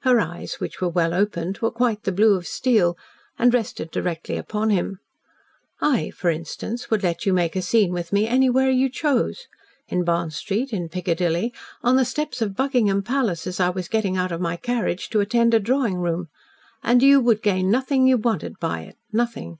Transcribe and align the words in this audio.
Her 0.00 0.18
eyes, 0.18 0.54
which 0.58 0.80
were 0.80 0.88
well 0.88 1.14
opened, 1.14 1.58
were 1.58 1.70
quite 1.70 2.02
the 2.02 2.10
blue 2.10 2.34
of 2.34 2.48
steel, 2.48 2.98
and 3.38 3.54
rested 3.54 3.92
directly 3.92 4.36
upon 4.36 4.70
him. 4.70 4.98
"I, 5.80 6.10
for 6.10 6.30
instance, 6.30 6.90
would 6.90 7.04
let 7.04 7.24
you 7.26 7.32
make 7.32 7.54
a 7.54 7.62
scene 7.62 7.92
with 7.92 8.12
me 8.12 8.26
anywhere 8.26 8.70
you 8.70 8.88
chose 8.88 9.46
in 9.86 10.02
Bond 10.02 10.32
Street 10.32 10.72
in 10.72 10.88
Piccadilly 10.88 11.54
on 11.80 11.94
the 11.94 12.04
steps 12.04 12.42
of 12.42 12.56
Buckingham 12.56 13.04
Palace, 13.04 13.46
as 13.46 13.60
I 13.60 13.70
was 13.70 13.86
getting 13.86 14.16
out 14.16 14.32
of 14.32 14.40
my 14.40 14.56
carriage 14.56 15.08
to 15.10 15.20
attend 15.20 15.54
a 15.54 15.60
drawing 15.60 15.98
room 15.98 16.26
and 16.82 17.00
you 17.00 17.20
would 17.20 17.40
gain 17.40 17.70
nothing 17.70 18.08
you 18.08 18.16
wanted 18.18 18.58
by 18.58 18.80
it 18.80 18.96
nothing. 19.12 19.58